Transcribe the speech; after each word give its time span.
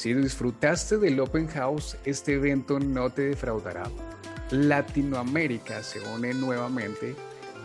Si 0.00 0.14
disfrutaste 0.14 0.96
del 0.96 1.20
Open 1.20 1.46
House, 1.48 1.94
este 2.06 2.32
evento 2.32 2.80
no 2.80 3.10
te 3.10 3.20
defraudará. 3.20 3.82
Latinoamérica 4.50 5.82
se 5.82 6.00
une 6.14 6.32
nuevamente 6.32 7.14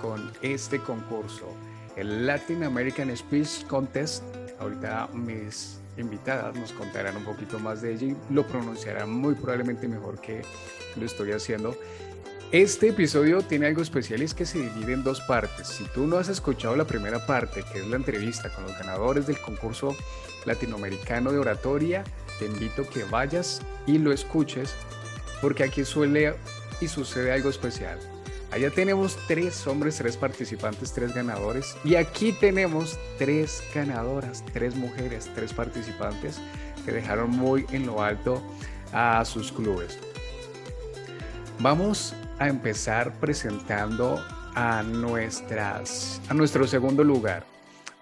con 0.01 0.33
este 0.41 0.79
concurso, 0.79 1.47
el 1.95 2.27
Latin 2.27 2.65
American 2.65 3.15
Speech 3.15 3.65
Contest. 3.68 4.21
Ahorita 4.59 5.07
mis 5.13 5.79
invitadas 5.95 6.54
nos 6.57 6.73
contarán 6.73 7.15
un 7.15 7.23
poquito 7.23 7.57
más 7.57 7.82
de 7.82 7.93
ella 7.93 8.07
y 8.07 8.33
lo 8.33 8.45
pronunciarán 8.45 9.09
muy 9.11 9.36
probablemente 9.36 9.88
mejor 9.88 10.20
que 10.20 10.41
lo 10.97 11.05
estoy 11.05 11.31
haciendo. 11.31 11.73
Este 12.52 12.89
episodio 12.89 13.43
tiene 13.43 13.68
algo 13.68 13.82
especial 13.82 14.21
y 14.21 14.25
es 14.25 14.33
que 14.33 14.46
se 14.46 14.60
divide 14.60 14.91
en 14.91 15.05
dos 15.05 15.21
partes. 15.21 15.69
Si 15.69 15.86
tú 15.86 16.05
no 16.05 16.18
has 16.18 16.27
escuchado 16.27 16.75
la 16.75 16.86
primera 16.86 17.25
parte, 17.25 17.63
que 17.71 17.79
es 17.79 17.88
la 17.88 17.96
entrevista 17.96 18.49
con 18.54 18.65
los 18.65 18.77
ganadores 18.77 19.25
del 19.25 19.39
concurso 19.39 19.96
latinoamericano 20.46 21.32
de 21.32 21.39
oratoria, 21.39 22.04
te 22.39 22.46
invito 22.46 22.88
que 22.89 23.04
vayas 23.06 23.62
y 23.86 23.98
lo 23.98 24.12
escuches 24.12 24.75
porque 25.42 25.64
aquí 25.64 25.86
suele 25.86 26.36
y 26.82 26.88
sucede 26.88 27.32
algo 27.32 27.50
especial. 27.50 28.00
Allá 28.52 28.70
tenemos 28.70 29.18
tres 29.28 29.68
hombres, 29.68 29.98
tres 29.98 30.16
participantes, 30.16 30.94
tres 30.94 31.14
ganadores. 31.14 31.75
Y 31.84 31.96
aquí 31.96 32.31
tenemos 32.31 32.98
tres 33.17 33.61
ganadoras, 33.73 34.44
tres 34.53 34.75
mujeres, 34.75 35.30
tres 35.36 35.52
participantes 35.52 36.39
que 36.86 36.92
dejaron 36.92 37.31
muy 37.31 37.66
en 37.72 37.86
lo 37.86 38.02
alto 38.02 38.42
a 38.94 39.25
sus 39.25 39.52
clubes. 39.52 40.00
Vamos 41.59 42.14
a 42.39 42.47
empezar 42.47 43.14
presentando 43.20 44.23
a, 44.56 44.83
nuestras, 44.83 46.22
a 46.30 46.33
nuestro 46.33 46.66
segundo 46.66 47.03
lugar. 47.03 47.45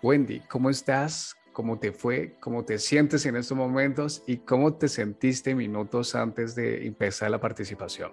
Wendy, 0.02 0.42
¿cómo 0.42 0.70
estás? 0.70 1.36
¿Cómo 1.54 1.78
te 1.78 1.92
fue? 1.92 2.36
¿Cómo 2.40 2.66
te 2.66 2.80
sientes 2.80 3.26
en 3.28 3.36
estos 3.36 3.56
momentos? 3.56 4.24
¿Y 4.26 4.38
cómo 4.38 4.74
te 4.74 4.88
sentiste 4.88 5.54
minutos 5.54 6.16
antes 6.16 6.56
de 6.56 6.88
empezar 6.88 7.30
la 7.30 7.40
participación? 7.40 8.12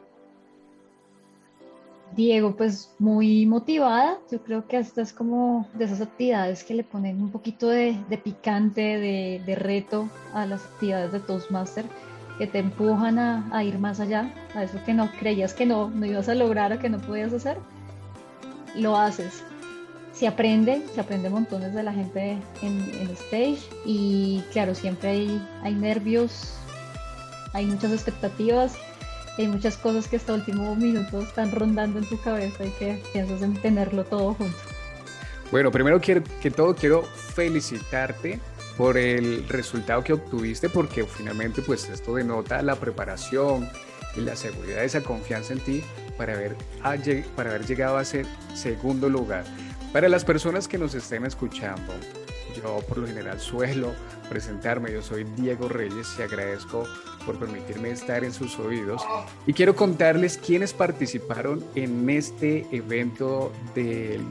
Diego, 2.15 2.55
pues 2.55 2.95
muy 2.99 3.47
motivada. 3.47 4.19
Yo 4.31 4.43
creo 4.43 4.67
que 4.67 4.79
esta 4.79 5.01
es 5.01 5.13
como 5.13 5.67
de 5.75 5.87
esas 5.87 6.03
actividades 6.03 6.65
que 6.65 6.75
le 6.75 6.85
ponen 6.85 7.23
un 7.23 7.31
poquito 7.31 7.69
de, 7.69 7.97
picante, 8.23 8.99
de, 9.45 9.55
reto 9.55 10.09
a 10.35 10.45
las 10.45 10.65
actividades 10.67 11.13
de 11.13 11.21
Toastmaster, 11.21 11.87
que 12.37 12.47
te 12.47 12.59
empujan 12.59 13.19
a, 13.19 13.65
ir 13.65 13.79
más 13.79 14.01
allá, 14.01 14.35
a 14.55 14.65
eso 14.65 14.79
que 14.85 14.93
no 14.93 15.11
creías 15.19 15.55
que 15.55 15.65
no, 15.65 15.89
no 15.89 16.05
ibas 16.05 16.29
a 16.29 16.35
lograr 16.35 16.73
o 16.73 16.79
que 16.79 16.91
no 16.91 16.99
podías 16.99 17.33
hacer. 17.33 17.57
Lo 18.75 18.97
haces. 18.97 19.45
Se 20.21 20.29
aprende, 20.29 20.83
se 20.95 21.01
aprende 21.01 21.31
montones 21.31 21.73
de 21.73 21.83
la 21.83 21.95
gente 21.95 22.37
en, 22.61 22.91
el 23.01 23.11
stage 23.13 23.61
y 23.87 24.45
claro, 24.53 24.75
siempre 24.75 25.09
hay, 25.63 25.75
nervios, 25.75 26.59
hay 27.55 27.65
muchas 27.65 27.91
expectativas 27.91 28.77
hay 29.39 29.49
muchas 29.49 29.79
cosas 29.79 30.09
que 30.09 30.17
hasta 30.17 30.35
último 30.35 30.77
minuto 30.77 31.23
están 31.23 31.51
rondando 31.51 32.01
en 32.01 32.05
tu 32.05 32.21
cabeza 32.21 32.67
y 32.67 32.69
que 32.73 33.03
piensas 33.15 33.41
en 33.41 33.55
tenerlo 33.63 34.05
todo 34.05 34.35
junto. 34.35 34.59
Bueno, 35.51 35.71
primero 35.71 35.99
que 36.03 36.21
todo 36.55 36.75
quiero 36.75 37.03
felicitarte 37.03 38.41
por 38.77 38.99
el 38.99 39.49
resultado 39.49 40.05
que 40.05 40.13
obtuviste 40.13 40.69
porque 40.69 41.03
finalmente 41.05 41.63
pues 41.63 41.89
esto 41.89 42.17
denota 42.17 42.61
la 42.61 42.77
preparación 42.77 43.67
y 44.15 44.21
la 44.21 44.37
seguridad, 44.37 44.85
esa 44.85 45.03
confianza 45.03 45.55
en 45.55 45.61
ti 45.61 45.83
para 46.21 46.35
haber, 46.35 46.55
para 47.35 47.49
haber 47.49 47.65
llegado 47.65 47.97
a 47.97 48.05
ser 48.05 48.27
segundo 48.53 49.09
lugar. 49.09 49.43
Para 49.91 50.07
las 50.07 50.23
personas 50.23 50.69
que 50.69 50.77
nos 50.77 50.95
estén 50.95 51.25
escuchando, 51.25 51.95
yo 52.55 52.81
por 52.87 52.99
lo 52.99 53.07
general 53.07 53.41
suelo 53.41 53.95
presentarme, 54.29 54.93
yo 54.93 55.01
soy 55.01 55.25
Diego 55.25 55.67
Reyes 55.71 56.15
y 56.19 56.23
agradezco 56.23 56.85
por 57.25 57.39
permitirme 57.39 57.91
estar 57.91 58.25
en 58.25 58.33
sus 58.33 58.59
oídos. 58.59 59.03
Y 59.47 59.53
quiero 59.53 59.75
contarles 59.77 60.39
quiénes 60.39 60.73
participaron 60.73 61.65
en 61.75 62.09
este 62.11 62.67
evento 62.71 63.53
del, 63.75 64.25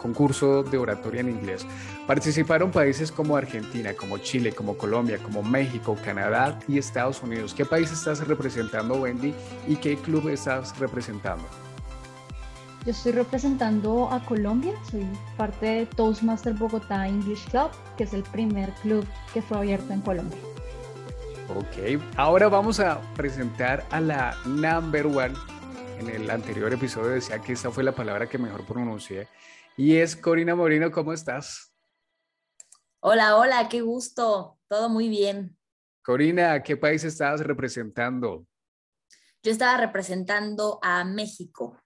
concurso 0.00 0.62
de 0.62 0.78
oratoria 0.78 1.20
en 1.20 1.30
inglés. 1.30 1.66
Participaron 2.06 2.70
países 2.70 3.12
como 3.12 3.36
Argentina, 3.36 3.92
como 3.94 4.18
Chile, 4.18 4.52
como 4.52 4.76
Colombia, 4.76 5.18
como 5.18 5.42
México, 5.42 5.96
Canadá 6.04 6.58
y 6.66 6.78
Estados 6.78 7.22
Unidos. 7.22 7.54
¿Qué 7.54 7.64
país 7.64 7.92
estás 7.92 8.26
representando, 8.26 8.94
Wendy? 8.94 9.34
¿Y 9.66 9.76
qué 9.76 9.96
club 9.96 10.28
estás 10.28 10.78
representando? 10.78 11.44
Yo 12.84 12.92
estoy 12.92 13.12
representando 13.12 14.10
a 14.10 14.24
Colombia, 14.24 14.72
soy 14.90 15.06
parte 15.36 15.66
de 15.66 15.86
Toastmaster 15.86 16.54
Bogotá 16.54 17.06
English 17.06 17.44
Club, 17.50 17.70
que 17.96 18.04
es 18.04 18.14
el 18.14 18.22
primer 18.22 18.72
club 18.76 19.04
que 19.34 19.42
fue 19.42 19.58
abierto 19.58 19.92
en 19.92 20.00
Colombia. 20.00 20.38
Ok, 21.50 21.98
ahora 22.18 22.48
vamos 22.48 22.78
a 22.78 23.00
presentar 23.14 23.82
a 23.90 24.02
la 24.02 24.36
number 24.44 25.06
one. 25.06 25.32
En 25.98 26.10
el 26.10 26.28
anterior 26.28 26.70
episodio 26.70 27.12
decía 27.12 27.38
que 27.38 27.54
esta 27.54 27.70
fue 27.70 27.82
la 27.82 27.92
palabra 27.92 28.28
que 28.28 28.36
mejor 28.36 28.66
pronuncié. 28.66 29.28
Y 29.74 29.96
es 29.96 30.14
Corina 30.14 30.54
Morino, 30.54 30.90
¿cómo 30.90 31.14
estás? 31.14 31.74
Hola, 33.00 33.36
hola, 33.38 33.66
qué 33.70 33.80
gusto. 33.80 34.58
Todo 34.68 34.90
muy 34.90 35.08
bien. 35.08 35.56
Corina, 36.02 36.62
¿qué 36.62 36.76
país 36.76 37.02
estabas 37.04 37.40
representando? 37.40 38.46
Yo 39.42 39.50
estaba 39.50 39.78
representando 39.78 40.78
a 40.82 41.02
México. 41.04 41.80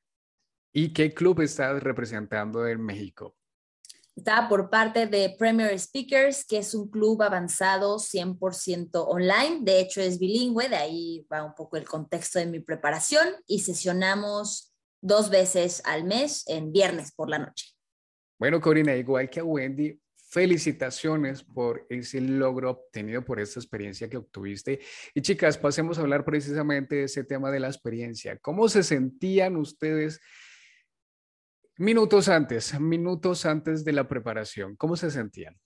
¿Y 0.72 0.92
qué 0.92 1.14
club 1.14 1.40
estás 1.40 1.80
representando 1.80 2.66
en 2.66 2.82
México? 2.82 3.36
Estaba 4.14 4.48
por 4.48 4.68
parte 4.68 5.06
de 5.06 5.34
Premier 5.38 5.78
Speakers, 5.78 6.44
que 6.44 6.58
es 6.58 6.74
un 6.74 6.90
club 6.90 7.22
avanzado 7.22 7.98
100% 7.98 8.90
online. 9.08 9.60
De 9.62 9.80
hecho, 9.80 10.02
es 10.02 10.18
bilingüe, 10.18 10.68
de 10.68 10.76
ahí 10.76 11.26
va 11.32 11.42
un 11.42 11.54
poco 11.54 11.78
el 11.78 11.88
contexto 11.88 12.38
de 12.38 12.46
mi 12.46 12.60
preparación 12.60 13.26
y 13.46 13.60
sesionamos 13.60 14.74
dos 15.00 15.30
veces 15.30 15.82
al 15.84 16.04
mes 16.04 16.44
en 16.46 16.72
viernes 16.72 17.12
por 17.12 17.30
la 17.30 17.38
noche. 17.38 17.68
Bueno, 18.38 18.60
Corina, 18.60 18.94
igual 18.94 19.30
que 19.30 19.40
a 19.40 19.44
Wendy, 19.44 19.98
felicitaciones 20.32 21.42
por 21.42 21.86
ese 21.90 22.20
logro 22.20 22.70
obtenido 22.70 23.22
por 23.22 23.38
esta 23.38 23.60
experiencia 23.60 24.08
que 24.08 24.16
obtuviste. 24.16 24.80
Y 25.14 25.20
chicas, 25.20 25.58
pasemos 25.58 25.98
a 25.98 26.02
hablar 26.02 26.24
precisamente 26.24 26.96
de 26.96 27.04
ese 27.04 27.22
tema 27.22 27.50
de 27.50 27.60
la 27.60 27.68
experiencia. 27.68 28.38
¿Cómo 28.38 28.68
se 28.68 28.82
sentían 28.82 29.56
ustedes? 29.56 30.20
Minutos 31.78 32.28
antes, 32.28 32.78
minutos 32.78 33.46
antes 33.46 33.84
de 33.84 33.92
la 33.92 34.06
preparación, 34.06 34.76
¿cómo 34.76 34.94
se 34.94 35.10
sentían? 35.10 35.58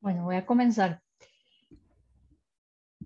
Bueno, 0.00 0.24
voy 0.24 0.36
a 0.36 0.46
comenzar. 0.46 1.02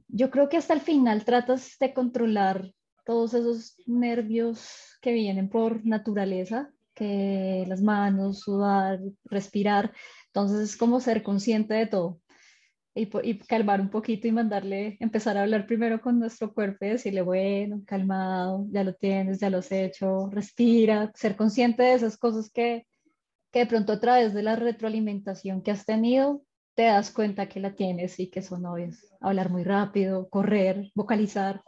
Yo 0.09 0.31
creo 0.31 0.49
que 0.49 0.59
hasta 0.59 0.75
el 0.75 0.81
final 0.81 1.25
tratas 1.25 1.77
de 1.81 1.95
controlar 1.95 2.75
todos 3.07 3.33
esos 3.33 3.77
nervios 3.87 4.99
que 5.01 5.13
vienen 5.13 5.49
por 5.49 5.87
naturaleza, 5.87 6.71
que 6.95 7.65
las 7.67 7.81
manos, 7.81 8.41
sudar, 8.41 9.01
respirar. 9.25 9.95
Entonces 10.27 10.61
es 10.61 10.77
como 10.77 11.01
ser 11.01 11.23
consciente 11.23 11.75
de 11.75 11.87
todo 11.87 12.21
y, 12.95 13.39
calmar 13.39 13.81
un 13.81 13.91
poquito 13.91 14.27
y 14.27 14.33
mandarle, 14.33 14.97
empezar 15.01 15.37
a 15.37 15.43
hablar 15.43 15.67
primero 15.67 16.01
con 16.01 16.19
nuestro 16.19 16.53
cuerpo 16.53 16.85
y 16.85 16.91
decirle, 16.91 17.23
bueno, 17.23 17.83
calmado, 17.87 18.67
ya 18.71 18.83
lo 18.83 18.95
tienes, 18.95 19.39
ya 19.39 19.51
lo 19.51 19.59
has 19.59 19.71
hecho, 19.71 20.29
respira, 20.31 21.13
ser 21.15 21.37
consciente 21.37 21.83
de 21.83 21.95
esas 21.95 22.17
cosas 22.17 22.51
que, 22.51 22.87
que 23.53 23.61
de 23.61 23.67
pronto 23.67 23.93
a 23.93 24.01
través 24.01 24.35
de 24.35 24.43
la 24.43 24.57
retroalimentación 24.57 25.63
que 25.63 25.71
has 25.71 25.85
tenido, 25.85 26.43
te 26.75 26.85
das 26.85 27.13
cuenta 27.13 27.49
que 27.49 27.61
la 27.61 27.75
tienes 27.75 28.19
y 28.19 28.31
que 28.31 28.43
son 28.43 28.67
obvias. 28.67 29.15
Hablar 29.21 29.51
muy 29.51 29.65
rápido, 29.65 30.29
correr, 30.29 30.91
vocalizar. 30.95 31.63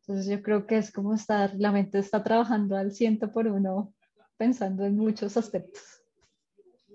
Entonces 0.00 0.26
yo 0.26 0.42
creo 0.42 0.66
que 0.66 0.78
es 0.78 0.90
como 0.90 1.14
estar, 1.14 1.52
la 1.56 1.70
mente 1.70 1.98
está 1.98 2.24
trabajando 2.24 2.76
al 2.76 2.92
ciento 2.92 3.30
por 3.30 3.46
uno, 3.46 3.94
pensando 4.36 4.84
en 4.84 4.96
muchos 4.96 5.36
aspectos. 5.36 6.02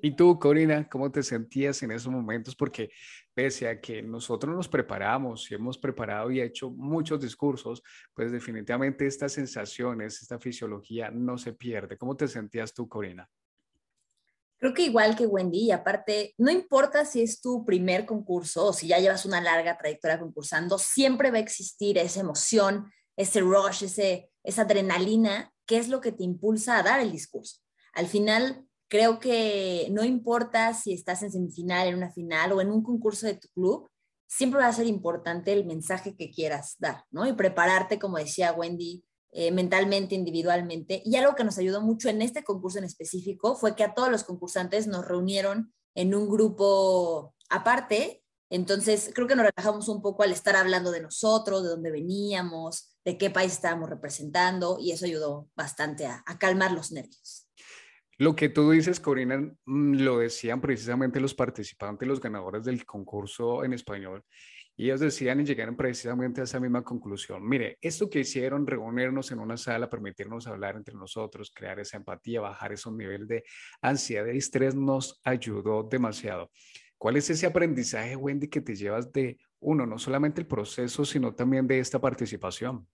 ¿Y 0.01 0.11
tú, 0.11 0.37
Corina, 0.37 0.87
cómo 0.87 1.11
te 1.11 1.23
sentías 1.23 1.81
en 1.81 1.91
esos 1.91 2.11
momentos? 2.11 2.55
Porque 2.55 2.89
pese 3.37 3.67
a 3.67 3.79
que 3.79 4.01
nosotros 4.01 4.55
nos 4.55 4.67
preparamos 4.67 5.51
y 5.51 5.53
hemos 5.53 5.77
preparado 5.77 6.31
y 6.31 6.41
hecho 6.41 6.71
muchos 6.71 7.21
discursos, 7.21 7.83
pues 8.15 8.31
definitivamente 8.31 9.05
estas 9.05 9.33
sensaciones, 9.33 10.19
esta 10.23 10.39
fisiología 10.39 11.11
no 11.11 11.37
se 11.37 11.53
pierde. 11.53 11.99
¿Cómo 11.99 12.17
te 12.17 12.27
sentías 12.27 12.73
tú, 12.73 12.89
Corina? 12.89 13.29
Creo 14.57 14.73
que 14.73 14.85
igual 14.85 15.15
que 15.15 15.27
Wendy, 15.27 15.69
aparte, 15.69 16.33
no 16.39 16.49
importa 16.49 17.05
si 17.05 17.21
es 17.21 17.39
tu 17.39 17.63
primer 17.63 18.07
concurso 18.07 18.65
o 18.65 18.73
si 18.73 18.87
ya 18.87 18.97
llevas 18.97 19.23
una 19.23 19.39
larga 19.39 19.77
trayectoria 19.77 20.19
concursando, 20.19 20.79
siempre 20.79 21.29
va 21.29 21.37
a 21.37 21.41
existir 21.41 21.99
esa 21.99 22.21
emoción, 22.21 22.91
ese 23.15 23.41
rush, 23.41 23.83
ese, 23.83 24.31
esa 24.41 24.63
adrenalina, 24.63 25.53
que 25.67 25.77
es 25.77 25.89
lo 25.89 26.01
que 26.01 26.11
te 26.11 26.23
impulsa 26.23 26.79
a 26.79 26.81
dar 26.81 27.01
el 27.01 27.11
discurso. 27.11 27.59
Al 27.93 28.07
final, 28.07 28.65
Creo 28.89 29.19
que 29.19 29.87
no 29.91 30.03
importa 30.03 30.73
si 30.73 30.93
estás 30.93 31.23
en 31.23 31.31
semifinal, 31.31 31.87
en 31.87 31.95
una 31.95 32.11
final 32.11 32.53
o 32.53 32.61
en 32.61 32.71
un 32.71 32.83
concurso 32.83 33.27
de 33.27 33.35
tu 33.35 33.47
club, 33.49 33.89
siempre 34.27 34.59
va 34.59 34.67
a 34.67 34.73
ser 34.73 34.87
importante 34.87 35.53
el 35.53 35.65
mensaje 35.65 36.15
que 36.15 36.29
quieras 36.29 36.75
dar, 36.79 37.05
¿no? 37.11 37.25
Y 37.27 37.33
prepararte, 37.33 37.99
como 37.99 38.17
decía 38.17 38.53
Wendy, 38.53 39.03
eh, 39.31 39.51
mentalmente, 39.51 40.15
individualmente. 40.15 41.01
Y 41.05 41.15
algo 41.15 41.35
que 41.35 41.43
nos 41.43 41.57
ayudó 41.57 41.81
mucho 41.81 42.09
en 42.09 42.21
este 42.21 42.43
concurso 42.43 42.79
en 42.79 42.85
específico 42.85 43.55
fue 43.55 43.75
que 43.75 43.83
a 43.83 43.93
todos 43.93 44.09
los 44.09 44.23
concursantes 44.23 44.87
nos 44.87 45.05
reunieron 45.05 45.73
en 45.95 46.15
un 46.15 46.29
grupo 46.29 47.35
aparte. 47.49 48.23
Entonces, 48.49 49.11
creo 49.13 49.27
que 49.27 49.35
nos 49.35 49.45
relajamos 49.45 49.89
un 49.89 50.01
poco 50.01 50.23
al 50.23 50.31
estar 50.31 50.55
hablando 50.55 50.91
de 50.91 51.01
nosotros, 51.01 51.63
de 51.63 51.69
dónde 51.69 51.91
veníamos, 51.91 52.97
de 53.03 53.17
qué 53.17 53.29
país 53.29 53.51
estábamos 53.53 53.89
representando, 53.89 54.77
y 54.79 54.91
eso 54.91 55.05
ayudó 55.05 55.49
bastante 55.55 56.05
a, 56.05 56.23
a 56.25 56.37
calmar 56.39 56.71
los 56.71 56.91
nervios. 56.91 57.46
Lo 58.19 58.35
que 58.35 58.49
tú 58.49 58.71
dices, 58.71 58.99
Corina, 58.99 59.37
mm, 59.37 59.93
lo 60.01 60.17
decían 60.17 60.59
precisamente 60.59 61.19
los 61.19 61.35
participantes, 61.35 62.07
los 62.07 62.19
ganadores 62.19 62.63
del 62.65 62.83
concurso 62.83 63.63
en 63.63 63.73
español, 63.73 64.23
y 64.75 64.85
ellos 64.85 64.99
decían 65.01 65.39
y 65.39 65.43
llegaron 65.43 65.75
precisamente 65.75 66.41
a 66.41 66.45
esa 66.45 66.59
misma 66.59 66.83
conclusión. 66.83 67.47
Mire, 67.47 67.77
esto 67.79 68.09
que 68.09 68.21
hicieron, 68.21 68.65
reunirnos 68.65 69.31
en 69.31 69.39
una 69.39 69.55
sala, 69.55 69.89
permitirnos 69.89 70.47
hablar 70.47 70.75
entre 70.75 70.95
nosotros, 70.95 71.51
crear 71.53 71.79
esa 71.79 71.97
empatía, 71.97 72.41
bajar 72.41 72.73
esos 72.73 72.93
niveles 72.93 73.27
de 73.27 73.43
ansiedad 73.81 74.31
y 74.33 74.37
estrés, 74.37 74.73
nos 74.73 75.19
ayudó 75.23 75.83
demasiado. 75.83 76.49
¿Cuál 76.97 77.17
es 77.17 77.29
ese 77.29 77.45
aprendizaje, 77.45 78.15
Wendy, 78.15 78.47
que 78.47 78.61
te 78.61 78.75
llevas 78.75 79.11
de 79.11 79.37
uno, 79.59 79.85
no 79.85 79.99
solamente 79.99 80.41
el 80.41 80.47
proceso, 80.47 81.05
sino 81.05 81.35
también 81.35 81.67
de 81.67 81.79
esta 81.79 81.99
participación? 81.99 82.87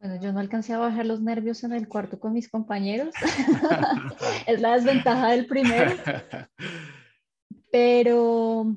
Bueno, 0.00 0.18
yo 0.18 0.32
no 0.32 0.40
alcancé 0.40 0.72
a 0.72 0.78
bajar 0.78 1.04
los 1.04 1.20
nervios 1.20 1.62
en 1.62 1.74
el 1.74 1.86
cuarto 1.86 2.18
con 2.18 2.32
mis 2.32 2.48
compañeros. 2.48 3.14
es 4.46 4.60
la 4.60 4.72
desventaja 4.72 5.28
del 5.28 5.46
primero. 5.46 5.92
Pero 7.70 8.74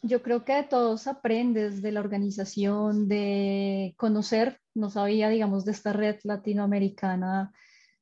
yo 0.00 0.22
creo 0.22 0.46
que 0.46 0.54
de 0.54 0.62
todos 0.62 1.06
aprendes 1.08 1.82
de 1.82 1.92
la 1.92 2.00
organización, 2.00 3.06
de 3.06 3.94
conocer. 3.98 4.58
No 4.74 4.88
sabía, 4.88 5.28
digamos, 5.28 5.66
de 5.66 5.72
esta 5.72 5.92
red 5.92 6.16
latinoamericana 6.24 7.52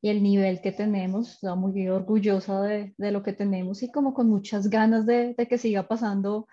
y 0.01 0.11
el 0.11 0.23
nivel 0.23 0.61
que 0.61 0.71
tenemos. 0.71 1.33
Estoy 1.33 1.57
muy 1.59 1.89
orgullosa 1.89 2.63
de, 2.63 2.95
de, 2.97 3.11
lo 3.11 3.25
que 3.25 3.33
tenemos 3.33 3.83
y 3.83 3.91
como 3.91 4.15
con 4.15 4.29
muchas 4.29 4.71
ganas 4.71 5.07
de, 5.07 5.35
de 5.35 5.49
que 5.49 5.59
siga 5.59 5.89
pasando 5.89 6.47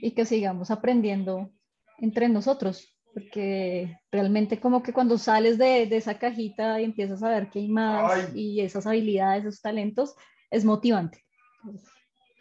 y 0.00 0.12
que 0.12 0.24
sigamos 0.24 0.70
aprendiendo 0.70 1.50
entre 1.98 2.28
nosotros 2.28 2.92
porque 3.12 3.98
realmente 4.10 4.58
como 4.58 4.82
que 4.82 4.92
cuando 4.92 5.18
sales 5.18 5.58
de, 5.58 5.86
de, 5.86 5.96
esa 5.96 6.18
cajita 6.18 6.80
y 6.80 6.84
empiezas 6.84 7.22
a 7.22 7.28
ver 7.28 7.50
que 7.50 7.58
hay 7.60 7.68
más 7.68 8.34
y 8.34 8.60
esas 8.60 8.86
habilidades, 8.86 9.44
esos 9.44 9.60
talentos, 9.60 10.14
es 10.50 10.64
motivante. 10.64 11.24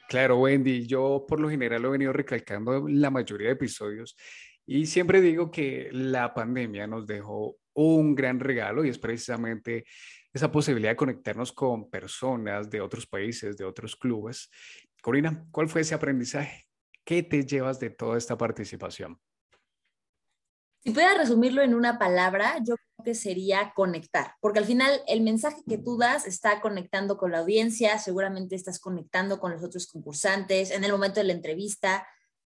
Claro, 0.07 0.39
Wendy, 0.39 0.85
yo 0.87 1.25
por 1.27 1.39
lo 1.39 1.49
general 1.49 1.81
lo 1.81 1.89
he 1.89 1.91
venido 1.91 2.11
recalcando 2.11 2.87
en 2.87 3.01
la 3.01 3.09
mayoría 3.09 3.47
de 3.47 3.53
episodios 3.53 4.15
y 4.65 4.85
siempre 4.85 5.21
digo 5.21 5.51
que 5.51 5.89
la 5.91 6.33
pandemia 6.33 6.87
nos 6.87 7.07
dejó 7.07 7.55
un 7.73 8.15
gran 8.15 8.39
regalo 8.39 8.83
y 8.83 8.89
es 8.89 8.99
precisamente 8.99 9.85
esa 10.33 10.51
posibilidad 10.51 10.91
de 10.91 10.97
conectarnos 10.97 11.51
con 11.51 11.89
personas 11.89 12.69
de 12.69 12.81
otros 12.81 13.07
países, 13.07 13.57
de 13.57 13.65
otros 13.65 13.95
clubes. 13.95 14.49
Corina, 15.01 15.45
¿cuál 15.51 15.67
fue 15.67 15.81
ese 15.81 15.95
aprendizaje? 15.95 16.65
¿Qué 17.03 17.23
te 17.23 17.45
llevas 17.45 17.79
de 17.79 17.89
toda 17.89 18.17
esta 18.17 18.37
participación? 18.37 19.19
Si 20.83 20.91
pudiera 20.91 21.13
resumirlo 21.13 21.61
en 21.61 21.75
una 21.75 21.99
palabra, 21.99 22.57
yo 22.63 22.75
creo 22.75 23.05
que 23.05 23.13
sería 23.13 23.71
conectar, 23.75 24.35
porque 24.41 24.59
al 24.59 24.65
final 24.65 25.01
el 25.07 25.21
mensaje 25.21 25.61
que 25.67 25.77
tú 25.77 25.97
das 25.97 26.25
está 26.25 26.59
conectando 26.59 27.17
con 27.17 27.31
la 27.31 27.39
audiencia, 27.39 27.99
seguramente 27.99 28.55
estás 28.55 28.79
conectando 28.79 29.39
con 29.39 29.51
los 29.51 29.63
otros 29.63 29.85
concursantes 29.85 30.71
en 30.71 30.83
el 30.83 30.91
momento 30.91 31.19
de 31.19 31.25
la 31.25 31.33
entrevista. 31.33 32.07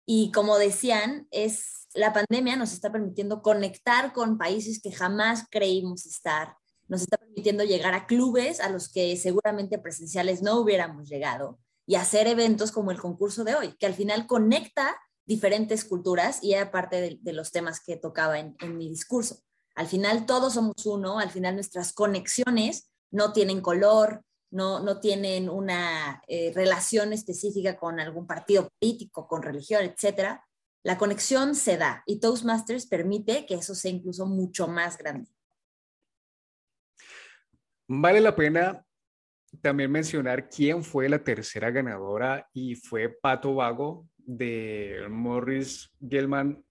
Y 0.06 0.32
como 0.32 0.60
decían, 0.60 1.28
es 1.32 1.88
la 1.94 2.14
pandemia 2.14 2.56
nos 2.56 2.74
está 2.74 2.92
permitiendo 2.92 3.42
conectar 3.42 4.14
con 4.14 4.38
países 4.38 4.80
que 4.80 4.92
jamás 4.92 5.46
creímos 5.50 6.06
estar, 6.06 6.56
nos 6.88 7.02
está 7.02 7.18
permitiendo 7.18 7.64
llegar 7.64 7.94
a 7.94 8.06
clubes 8.06 8.60
a 8.60 8.70
los 8.70 8.92
que 8.92 9.16
seguramente 9.18 9.80
presenciales 9.80 10.42
no 10.42 10.60
hubiéramos 10.60 11.10
llegado 11.10 11.60
y 11.88 11.96
hacer 11.96 12.28
eventos 12.28 12.72
como 12.72 12.92
el 12.92 13.00
concurso 13.00 13.44
de 13.44 13.56
hoy, 13.56 13.76
que 13.80 13.88
al 13.88 13.96
final 13.96 14.28
conecta 14.28 14.96
diferentes 15.30 15.86
culturas 15.86 16.44
y 16.44 16.54
era 16.54 16.72
parte 16.72 17.20
de, 17.22 17.34
los 17.34 17.52
temas 17.52 17.80
que 17.86 17.98
tocaba 17.98 18.40
en, 18.40 18.56
mi 18.76 18.90
discurso. 18.90 19.44
Al 19.76 19.86
final 19.86 20.26
todos 20.26 20.56
somos 20.56 20.88
uno, 20.88 21.20
al 21.20 21.30
final 21.30 21.54
nuestras 21.54 21.94
conexiones 21.94 22.90
no 23.12 23.32
tienen 23.32 23.62
color, 23.62 24.24
no, 24.50 24.80
no 24.80 25.00
tienen 25.00 25.48
una 25.48 26.24
eh, 26.28 26.52
relación 26.56 27.14
específica 27.14 27.78
con 27.78 28.00
algún 28.00 28.26
partido 28.26 28.70
político, 28.80 29.28
con 29.28 29.44
religión, 29.44 29.84
etc. 29.84 30.40
La 30.82 30.98
conexión 30.98 31.54
se 31.54 31.78
da 31.78 32.02
y 32.08 32.20
Toastmasters 32.20 32.88
permite 32.88 33.46
que 33.46 33.54
eso 33.54 33.76
sea 33.76 33.92
incluso 33.92 34.26
mucho 34.26 34.68
más 34.68 34.98
grande. 34.98 35.30
Vale 37.88 38.20
la 38.20 38.36
pena 38.36 38.84
también 39.62 39.92
mencionar 39.92 40.50
quién 40.50 40.84
fue 40.84 41.08
la 41.08 41.24
tercera 41.24 41.70
ganadora 41.70 42.50
y 42.52 42.74
fue 42.74 43.10
Pato 43.10 43.54
Vago 43.54 44.08
de 44.30 45.08
Morris 45.10 45.92
Gelman, 46.08 46.64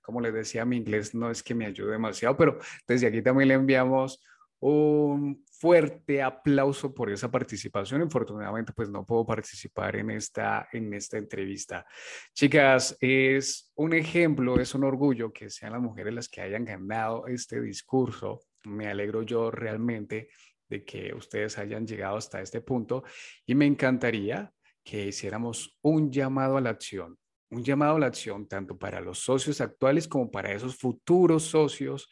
como 0.00 0.20
les 0.20 0.32
decía, 0.32 0.64
mi 0.64 0.76
inglés 0.76 1.12
no 1.12 1.28
es 1.28 1.42
que 1.42 1.54
me 1.54 1.66
ayude 1.66 1.92
demasiado, 1.92 2.36
pero 2.36 2.58
desde 2.86 3.08
aquí 3.08 3.20
también 3.20 3.48
le 3.48 3.54
enviamos 3.54 4.22
un 4.60 5.44
fuerte 5.50 6.22
aplauso 6.22 6.94
por 6.94 7.10
esa 7.10 7.30
participación. 7.30 8.00
Infortunadamente, 8.00 8.72
pues 8.72 8.88
no 8.88 9.04
puedo 9.04 9.26
participar 9.26 9.96
en 9.96 10.12
esta, 10.12 10.68
en 10.72 10.94
esta 10.94 11.18
entrevista. 11.18 11.84
Chicas, 12.32 12.96
es 13.00 13.72
un 13.74 13.92
ejemplo, 13.92 14.60
es 14.60 14.74
un 14.74 14.84
orgullo 14.84 15.32
que 15.32 15.50
sean 15.50 15.72
las 15.72 15.82
mujeres 15.82 16.14
las 16.14 16.28
que 16.28 16.42
hayan 16.42 16.64
ganado 16.64 17.26
este 17.26 17.60
discurso. 17.60 18.40
Me 18.64 18.86
alegro 18.86 19.22
yo 19.22 19.50
realmente 19.50 20.28
de 20.68 20.84
que 20.84 21.12
ustedes 21.12 21.58
hayan 21.58 21.86
llegado 21.86 22.16
hasta 22.16 22.40
este 22.40 22.60
punto 22.60 23.02
y 23.44 23.54
me 23.56 23.66
encantaría 23.66 24.52
que 24.84 25.06
hiciéramos 25.06 25.76
un 25.82 26.12
llamado 26.12 26.56
a 26.56 26.60
la 26.60 26.70
acción, 26.70 27.18
un 27.50 27.64
llamado 27.64 27.96
a 27.96 27.98
la 27.98 28.06
acción 28.06 28.46
tanto 28.46 28.78
para 28.78 29.00
los 29.00 29.18
socios 29.18 29.60
actuales 29.60 30.06
como 30.06 30.30
para 30.30 30.52
esos 30.52 30.76
futuros 30.76 31.44
socios, 31.44 32.08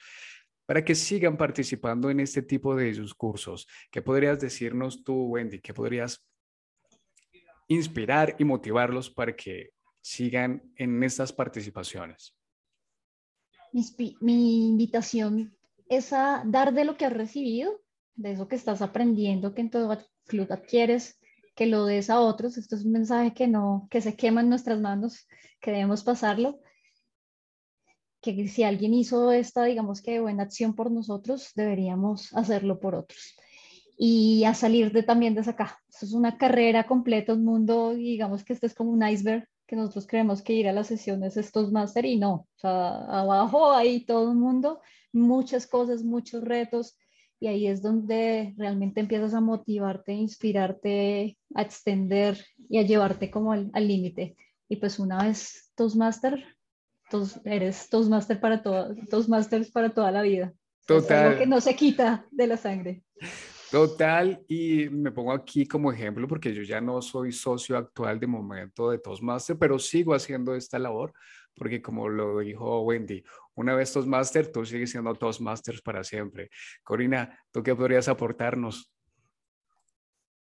para 0.67 0.85
que 0.85 0.95
sigan 0.95 1.37
participando 1.37 2.09
en 2.11 2.21
este 2.21 2.43
tipo 2.43 2.75
de 2.75 2.93
discursos. 2.93 3.69
¿Qué 3.91 4.01
podrías 4.01 4.41
decirnos 4.41 5.05
tú, 5.05 5.27
Wendy? 5.27 5.61
¿Qué 5.61 5.75
podrías 5.75 6.27
inspirar 7.69 8.37
y 8.39 8.45
motivarlos 8.45 9.11
para 9.11 9.35
que 9.35 9.71
sigan 10.01 10.63
en 10.77 11.03
estas 11.03 11.33
participaciones? 11.33 12.35
Mi, 14.21 14.69
invitación 14.69 15.57
es 15.89 16.13
a 16.13 16.43
dar 16.45 16.75
de 16.75 16.85
lo 16.85 16.97
que 16.97 17.07
has 17.07 17.13
recibido, 17.13 17.81
de 18.15 18.33
eso 18.33 18.49
que 18.49 18.57
estás 18.57 18.83
aprendiendo, 18.83 19.55
que 19.55 19.63
en 19.63 19.71
todo 19.71 19.99
club 20.27 20.53
adquieres, 20.53 21.19
que 21.55 21.67
lo 21.67 21.87
des 21.87 22.11
a 22.11 22.21
otros. 22.21 22.57
Esto 22.57 22.77
es 22.77 22.85
un 22.85 22.93
mensaje 22.93 23.35
que 23.35 23.49
no, 23.49 23.89
que 23.91 24.01
se 24.01 24.17
quema 24.17 24.41
en 24.41 24.49
nuestras 24.49 24.81
manos, 24.81 25.27
que 25.61 25.71
debemos 25.71 26.03
pasarlo. 26.03 26.61
Que 28.21 28.49
si 28.49 28.63
alguien 28.63 28.95
hizo 28.95 29.33
esta, 29.33 29.65
digamos 29.65 30.01
que 30.01 30.21
buena 30.21 30.45
acción 30.45 30.75
por 30.75 30.91
nosotros, 30.91 31.51
deberíamos 31.55 32.33
hacerlo 32.35 32.79
por 32.79 32.95
otros. 32.95 33.37
Y 33.99 34.45
a 34.45 34.55
salir 34.55 34.93
de 34.93 35.03
también 35.03 35.35
de 35.35 35.43
caja. 35.55 35.79
Esto 35.89 36.07
es 36.07 36.13
una 36.13 36.39
carrera 36.39 36.87
completa, 36.87 37.35
un 37.35 37.45
mundo, 37.45 37.95
digamos 37.95 38.45
que 38.45 38.53
este 38.53 38.67
es 38.67 38.75
como 38.75 38.91
un 38.91 39.07
iceberg, 39.07 39.47
que 39.67 39.77
nosotros 39.77 40.07
creemos 40.07 40.43
que 40.43 40.53
ir 40.53 40.69
a 40.69 40.73
las 40.73 40.87
sesiones 40.87 41.37
estos 41.37 41.73
máster 41.73 42.05
y 42.05 42.19
no. 42.19 42.33
O 42.33 42.59
sea, 42.59 43.05
abajo 43.07 43.73
hay 43.73 44.05
todo 44.05 44.31
un 44.31 44.41
mundo, 44.41 44.81
muchas 45.13 45.67
cosas, 45.67 46.03
muchos 46.03 46.43
retos, 46.45 46.97
y 47.43 47.49
ahí 47.49 47.67
es 47.67 47.83
donde 47.83 48.55
realmente 48.57 49.01
empiezas 49.01 49.35
a 49.35 49.41
motivarte, 49.41 50.13
a 50.13 50.15
inspirarte, 50.15 51.37
a 51.57 51.63
extender 51.63 52.39
y 52.69 52.79
a 52.79 52.83
llevarte 52.83 53.33
como 53.33 53.51
al 53.51 53.73
límite. 53.75 54.37
Y 54.69 54.77
pues 54.77 55.01
una 55.01 55.25
vez 55.25 55.73
Toastmaster, 55.75 56.41
tos, 57.11 57.41
eres 57.45 57.89
Toastmaster 57.89 58.39
para, 58.39 58.63
todo, 58.63 58.95
Toastmasters 59.11 59.73
para 59.73 59.93
toda 59.93 60.13
la 60.13 60.23
vida. 60.23 60.53
Total. 60.87 61.03
Es 61.03 61.27
algo 61.27 61.39
que 61.41 61.47
no 61.49 61.61
se 61.61 61.75
quita 61.75 62.25
de 62.31 62.47
la 62.47 62.57
sangre. 62.57 63.03
Total, 63.73 64.41
y 64.47 64.89
me 64.91 65.11
pongo 65.11 65.33
aquí 65.33 65.67
como 65.67 65.91
ejemplo 65.91 66.29
porque 66.29 66.55
yo 66.55 66.63
ya 66.63 66.81
no 66.81 67.03
soy 67.03 67.33
socio 67.33 67.77
actual 67.77 68.21
de 68.21 68.29
momento 68.29 68.89
de 68.89 69.01
Toastmaster, 69.01 69.59
pero 69.59 69.81
sigo 69.81 70.15
haciendo 70.15 70.55
esta 70.55 70.79
labor 70.79 71.13
porque 71.57 71.83
como 71.83 72.09
lo 72.09 72.39
dijo 72.39 72.83
Wendy, 72.83 73.23
una 73.55 73.75
vez 73.75 73.93
Toastmaster, 73.93 74.51
tú 74.51 74.65
sigues 74.65 74.91
siendo 74.91 75.15
Toastmasters 75.15 75.83
para 75.83 76.05
siempre. 76.05 76.51
Corina, 76.83 77.39
¿tú 77.51 77.63
qué 77.63 77.75
podrías 77.75 78.09
aportarnos? 78.09 78.91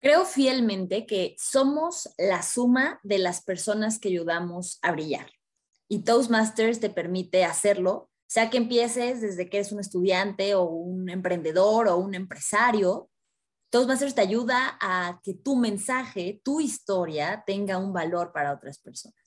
Creo 0.01 0.25
fielmente 0.25 1.07
que 1.07 1.35
somos 1.39 2.09
la 2.17 2.43
suma 2.43 3.01
de 3.03 3.19
las 3.19 3.43
personas 3.43 3.99
que 3.99 4.09
ayudamos 4.09 4.79
a 4.83 4.93
brillar. 4.93 5.31
Y 5.89 6.05
Toastmasters 6.05 6.81
te 6.81 6.91
permite 6.91 7.45
hacerlo, 7.45 8.11
sea 8.27 8.51
que 8.51 8.57
empieces 8.57 9.21
desde 9.21 9.49
que 9.49 9.59
eres 9.59 9.73
un 9.73 9.81
estudiante 9.81 10.55
o 10.55 10.65
un 10.65 11.09
emprendedor 11.09 11.89
o 11.89 11.97
un 11.97 12.15
empresario. 12.15 13.11
Toastmasters 13.71 14.15
te 14.15 14.21
ayuda 14.21 14.79
a 14.81 15.21
que 15.23 15.35
tu 15.35 15.57
mensaje, 15.57 16.41
tu 16.45 16.61
historia 16.61 17.43
tenga 17.47 17.79
un 17.79 17.93
valor 17.93 18.33
para 18.33 18.53
otras 18.53 18.79
personas. 18.79 19.26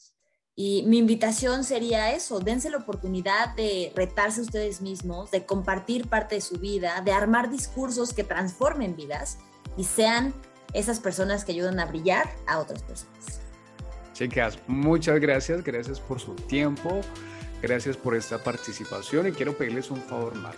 Y 0.62 0.84
mi 0.88 0.98
invitación 0.98 1.64
sería 1.64 2.12
eso, 2.12 2.42
dense 2.42 2.70
la 2.70 2.80
oportunidad 2.80 3.56
de 3.56 3.94
retarse 3.96 4.42
ustedes 4.42 4.82
mismos, 4.82 5.32
de 5.32 5.46
compartir 5.46 6.10
parte 6.10 6.36
de 6.36 6.42
su 6.42 6.58
vida, 6.58 7.00
de 7.00 7.14
armar 7.14 7.50
discursos 7.50 8.12
que 8.12 8.26
transformen 8.26 8.94
vidas 8.94 9.38
y 9.78 9.86
sean 9.86 10.34
esas 10.74 11.00
personas 11.00 11.46
que 11.46 11.54
ayudan 11.54 11.80
a 11.80 11.86
brillar 11.86 12.30
a 12.46 12.60
otras 12.60 12.84
personas. 12.84 13.40
Chicas, 14.12 14.60
muchas 14.68 15.22
gracias, 15.22 15.64
gracias 15.64 16.02
por 16.02 16.20
su 16.20 16.36
tiempo, 16.36 17.00
gracias 17.62 17.96
por 17.96 18.14
esta 18.14 18.44
participación 18.44 19.30
y 19.30 19.32
quiero 19.32 19.58
pedirles 19.58 19.90
un 19.90 20.02
favor 20.02 20.36
más. 20.36 20.58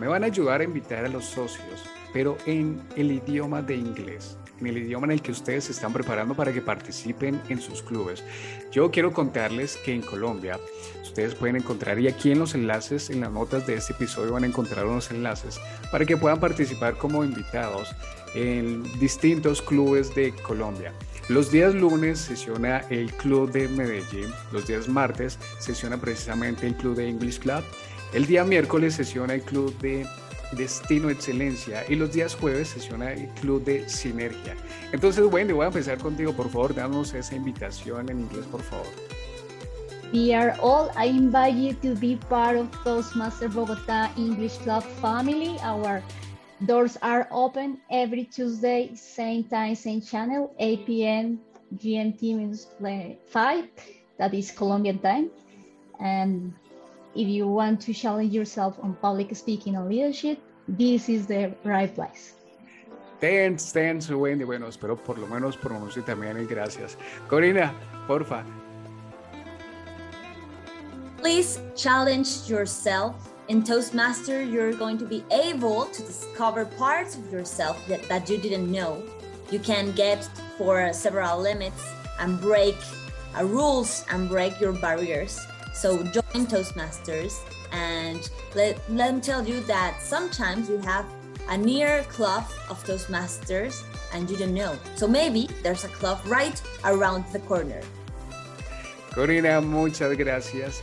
Me 0.00 0.06
van 0.06 0.22
a 0.22 0.28
ayudar 0.28 0.62
a 0.62 0.64
invitar 0.64 1.04
a 1.04 1.08
los 1.08 1.26
socios, 1.26 1.84
pero 2.10 2.38
en 2.46 2.82
el 2.96 3.12
idioma 3.12 3.60
de 3.60 3.76
inglés 3.76 4.38
en 4.60 4.66
el 4.66 4.78
idioma 4.78 5.06
en 5.06 5.12
el 5.12 5.22
que 5.22 5.32
ustedes 5.32 5.64
se 5.64 5.72
están 5.72 5.92
preparando 5.92 6.34
para 6.34 6.52
que 6.52 6.60
participen 6.60 7.40
en 7.48 7.60
sus 7.60 7.82
clubes. 7.82 8.24
Yo 8.72 8.90
quiero 8.90 9.12
contarles 9.12 9.76
que 9.76 9.94
en 9.94 10.02
Colombia 10.02 10.58
ustedes 11.02 11.34
pueden 11.34 11.56
encontrar 11.56 11.98
y 11.98 12.08
aquí 12.08 12.32
en 12.32 12.38
los 12.38 12.54
enlaces, 12.54 13.10
en 13.10 13.20
las 13.20 13.30
notas 13.32 13.66
de 13.66 13.74
este 13.74 13.92
episodio 13.92 14.32
van 14.32 14.44
a 14.44 14.46
encontrar 14.46 14.86
unos 14.86 15.10
enlaces 15.10 15.60
para 15.90 16.04
que 16.04 16.16
puedan 16.16 16.40
participar 16.40 16.96
como 16.96 17.24
invitados 17.24 17.94
en 18.34 18.82
distintos 18.98 19.62
clubes 19.62 20.14
de 20.14 20.34
Colombia. 20.34 20.92
Los 21.28 21.50
días 21.50 21.74
lunes 21.74 22.20
sesiona 22.20 22.84
el 22.90 23.12
Club 23.12 23.50
de 23.50 23.66
Medellín, 23.66 24.30
los 24.52 24.66
días 24.66 24.88
martes 24.88 25.38
sesiona 25.58 25.96
precisamente 25.96 26.66
el 26.66 26.76
Club 26.76 26.94
de 26.94 27.08
English 27.08 27.40
Club, 27.40 27.64
el 28.12 28.26
día 28.26 28.44
miércoles 28.44 28.94
sesiona 28.94 29.34
el 29.34 29.42
Club 29.42 29.76
de 29.78 30.06
Destino 30.52 31.10
Excelencia 31.10 31.84
y 31.88 31.96
los 31.96 32.12
días 32.12 32.34
jueves 32.34 32.68
sesiona 32.68 33.12
el 33.12 33.28
Club 33.40 33.64
de 33.64 33.88
Sinergia. 33.88 34.54
Entonces, 34.92 35.24
Wendy, 35.30 35.52
voy 35.52 35.64
a 35.64 35.68
empezar 35.68 35.98
contigo, 35.98 36.32
por 36.32 36.48
favor, 36.48 36.74
danos 36.74 37.14
esa 37.14 37.34
invitación 37.34 38.08
en 38.08 38.20
inglés, 38.20 38.46
por 38.46 38.62
favor. 38.62 38.86
We 40.12 40.32
are 40.32 40.54
all, 40.62 40.90
I 40.96 41.08
invite 41.08 41.56
you 41.56 41.74
to 41.82 41.98
be 41.98 42.16
part 42.28 42.56
of 42.56 42.70
Toastmaster 42.84 43.48
Bogota 43.48 44.10
English 44.16 44.56
Club 44.58 44.84
family. 45.02 45.58
Our 45.62 46.00
doors 46.64 46.96
are 47.02 47.26
open 47.30 47.80
every 47.90 48.24
Tuesday, 48.24 48.94
same 48.94 49.44
time, 49.44 49.74
same 49.74 50.00
channel, 50.00 50.54
8 50.58 50.86
p.m. 50.86 51.40
GMT 51.74 52.36
minus 52.36 52.68
5, 53.28 53.68
that 54.18 54.32
is 54.32 54.52
Colombian 54.52 55.00
time. 55.00 55.28
And 55.98 56.54
if 57.16 57.26
you 57.26 57.48
want 57.48 57.80
to 57.82 57.94
challenge 57.94 58.32
yourself 58.32 58.76
on 58.82 58.94
public 59.00 59.34
speaking 59.34 59.76
and 59.76 59.88
leadership, 59.88 60.38
this 60.68 61.08
is 61.08 61.26
the 61.26 61.54
right 61.64 61.92
place. 61.94 62.34
Thanks, 63.20 63.72
thanks, 63.72 64.10
Wendy. 64.10 64.44
Bueno, 64.44 64.66
espero 64.68 64.96
por 64.96 65.18
lo 65.18 65.26
menos 65.26 65.56
pronuncie 65.56 66.02
también 66.02 66.36
el 66.36 66.46
gracias. 66.46 66.96
Corina, 67.28 67.72
porfa. 68.06 68.44
Please 71.16 71.60
challenge 71.74 72.46
yourself. 72.46 73.32
In 73.48 73.62
Toastmaster, 73.62 74.42
you're 74.42 74.72
going 74.72 74.98
to 74.98 75.06
be 75.06 75.24
able 75.30 75.86
to 75.86 76.02
discover 76.02 76.64
parts 76.64 77.16
of 77.16 77.32
yourself 77.32 77.76
that, 77.88 78.06
that 78.08 78.28
you 78.28 78.38
didn't 78.38 78.70
know. 78.70 79.02
You 79.50 79.60
can 79.60 79.92
get 79.92 80.28
for 80.58 80.92
several 80.92 81.40
limits 81.40 81.82
and 82.18 82.40
break 82.40 82.76
uh, 83.38 83.44
rules 83.44 84.04
and 84.10 84.28
break 84.28 84.60
your 84.60 84.72
barriers. 84.72 85.40
So 85.76 86.02
join 86.04 86.46
Toastmasters 86.46 87.34
and 87.70 88.30
let, 88.54 88.80
let 88.88 89.14
me 89.14 89.20
tell 89.20 89.46
you 89.46 89.60
that 89.64 90.00
sometimes 90.00 90.70
you 90.70 90.78
have 90.78 91.04
a 91.50 91.58
near 91.58 92.02
club 92.04 92.44
of 92.70 92.82
Toastmasters 92.84 93.82
and 94.14 94.28
you 94.30 94.38
don't 94.38 94.54
know. 94.54 94.78
So 94.94 95.06
maybe 95.06 95.50
there's 95.62 95.84
a 95.84 95.88
club 95.88 96.18
right 96.24 96.60
around 96.84 97.26
the 97.30 97.40
corner. 97.40 97.82
Corina, 99.14 99.60
muchas 99.60 100.16
gracias. 100.16 100.80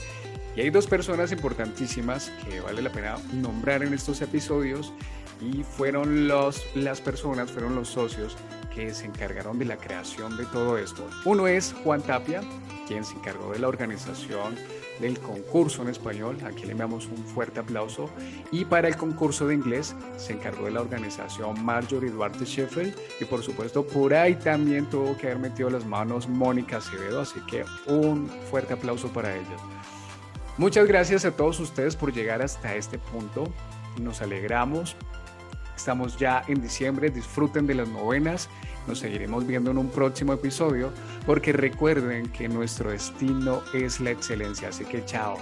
Y 0.56 0.62
hay 0.62 0.70
dos 0.70 0.86
personas 0.86 1.32
importantísimas 1.32 2.32
que 2.44 2.62
vale 2.62 2.84
la 2.84 2.92
pena 2.92 3.18
nombrar 3.34 3.82
en 3.82 3.96
estos 3.96 4.22
episodios 4.22 4.94
y 5.42 5.64
fueron 5.64 6.28
los, 6.28 6.64
las 6.76 7.02
personas, 7.02 7.52
fueron 7.52 7.76
los 7.76 7.90
socios 7.90 8.38
que 8.74 8.94
se 8.94 9.06
encargaron 9.06 9.58
de 9.58 9.66
la 9.66 9.78
creación 9.78 10.38
de 10.38 10.46
todo 10.46 10.78
esto. 10.78 11.08
Uno 11.26 11.48
es 11.48 11.74
Juan 11.84 12.04
Tapia, 12.04 12.42
quien 12.88 13.04
se 13.04 13.16
encargó 13.16 13.52
de 13.52 13.60
la 13.60 13.68
organización 13.68 14.56
del 15.00 15.20
concurso 15.20 15.82
en 15.82 15.90
español. 15.90 16.38
Aquí 16.46 16.66
le 16.66 16.72
enviamos 16.72 17.08
un 17.08 17.18
fuerte 17.18 17.60
aplauso. 17.60 18.10
Y 18.52 18.66
para 18.66 18.88
el 18.88 18.98
concurso 18.98 19.48
de 19.48 19.56
inglés 19.56 19.96
se 20.18 20.34
encargó 20.34 20.66
de 20.66 20.72
la 20.72 20.82
organización 20.82 21.64
Marjorie 21.64 22.12
Duarte 22.12 22.46
Sheffield. 22.46 22.96
Y 23.20 23.26
por 23.26 23.44
supuesto, 23.44 23.86
por 23.86 24.14
ahí 24.14 24.36
también 24.36 24.90
tuvo 24.90 25.18
que 25.18 25.28
haber 25.28 25.40
metido 25.40 25.70
las 25.70 25.86
manos 25.86 26.28
Mónica 26.28 26.78
Acevedo. 26.78 27.22
Así 27.22 27.40
que 27.42 27.66
un 27.88 28.30
fuerte 28.50 28.74
aplauso 28.74 29.08
para 29.10 29.36
ellos. 29.36 29.62
Muchas 30.58 30.88
gracias 30.88 31.26
a 31.26 31.32
todos 31.32 31.60
ustedes 31.60 31.96
por 31.96 32.14
llegar 32.14 32.42
hasta 32.42 32.76
este 32.76 33.00
punto. 33.00 33.52
Nos 34.00 34.22
alegramos. 34.22 34.96
Estamos 35.76 36.18
ya 36.18 36.44
en 36.48 36.62
diciembre. 36.62 37.10
Disfruten 37.10 37.68
de 37.68 37.76
las 37.76 37.88
novenas. 37.90 38.50
Nos 38.88 39.00
seguiremos 39.00 39.48
viendo 39.48 39.72
en 39.72 39.78
un 39.78 39.90
próximo 39.90 40.34
episodio 40.34 40.92
porque 41.26 41.54
recuerden 41.54 42.30
que 42.30 42.50
nuestro 42.50 42.92
destino 42.92 43.62
es 43.74 44.00
la 44.00 44.12
excelencia. 44.12 44.70
Así 44.70 44.86
que 44.86 45.04
chao. 45.06 45.38